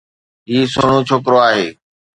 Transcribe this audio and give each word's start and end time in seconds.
هي 0.49 0.59
سهڻو 0.73 0.97
ڇوڪرو 1.07 1.37
آهي 1.47 1.67